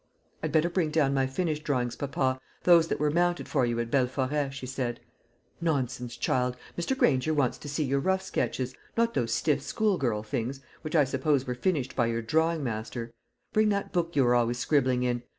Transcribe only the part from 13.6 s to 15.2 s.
that book you are always scribbling